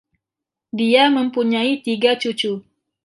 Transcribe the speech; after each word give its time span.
Dia 0.77 1.03
mempunyai 1.15 1.73
tiga 1.85 2.11
cucu. 2.21 2.51